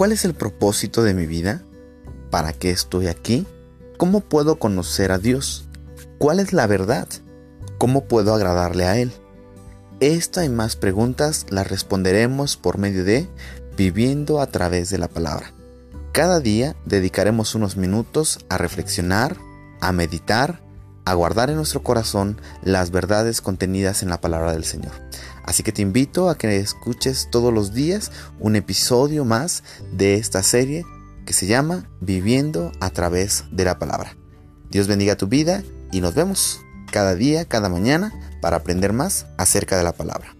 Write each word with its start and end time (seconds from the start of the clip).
¿Cuál 0.00 0.12
es 0.12 0.24
el 0.24 0.32
propósito 0.32 1.02
de 1.02 1.12
mi 1.12 1.26
vida? 1.26 1.60
¿Para 2.30 2.54
qué 2.54 2.70
estoy 2.70 3.06
aquí? 3.08 3.46
¿Cómo 3.98 4.20
puedo 4.20 4.58
conocer 4.58 5.12
a 5.12 5.18
Dios? 5.18 5.68
¿Cuál 6.16 6.40
es 6.40 6.54
la 6.54 6.66
verdad? 6.66 7.06
¿Cómo 7.76 8.06
puedo 8.06 8.34
agradarle 8.34 8.86
a 8.86 8.96
Él? 8.96 9.12
Esta 10.00 10.42
y 10.46 10.48
más 10.48 10.74
preguntas 10.74 11.44
las 11.50 11.68
responderemos 11.68 12.56
por 12.56 12.78
medio 12.78 13.04
de 13.04 13.28
Viviendo 13.76 14.40
a 14.40 14.46
través 14.46 14.88
de 14.88 14.96
la 14.96 15.08
palabra. 15.08 15.52
Cada 16.12 16.40
día 16.40 16.76
dedicaremos 16.86 17.54
unos 17.54 17.76
minutos 17.76 18.38
a 18.48 18.56
reflexionar, 18.56 19.36
a 19.82 19.92
meditar, 19.92 20.62
a 21.04 21.14
guardar 21.14 21.50
en 21.50 21.56
nuestro 21.56 21.82
corazón 21.82 22.40
las 22.62 22.90
verdades 22.90 23.40
contenidas 23.40 24.02
en 24.02 24.10
la 24.10 24.20
palabra 24.20 24.52
del 24.52 24.64
Señor. 24.64 24.92
Así 25.44 25.62
que 25.62 25.72
te 25.72 25.82
invito 25.82 26.28
a 26.28 26.36
que 26.36 26.56
escuches 26.56 27.28
todos 27.30 27.52
los 27.52 27.72
días 27.72 28.12
un 28.38 28.56
episodio 28.56 29.24
más 29.24 29.64
de 29.92 30.14
esta 30.14 30.42
serie 30.42 30.84
que 31.26 31.32
se 31.32 31.46
llama 31.46 31.88
Viviendo 32.00 32.72
a 32.80 32.90
través 32.90 33.44
de 33.50 33.64
la 33.64 33.78
palabra. 33.78 34.16
Dios 34.70 34.86
bendiga 34.86 35.16
tu 35.16 35.26
vida 35.26 35.62
y 35.90 36.00
nos 36.00 36.14
vemos 36.14 36.60
cada 36.92 37.14
día, 37.14 37.44
cada 37.44 37.68
mañana, 37.68 38.12
para 38.40 38.58
aprender 38.58 38.92
más 38.92 39.26
acerca 39.36 39.76
de 39.76 39.84
la 39.84 39.92
palabra. 39.92 40.39